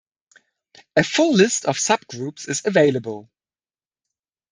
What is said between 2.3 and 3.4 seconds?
is available.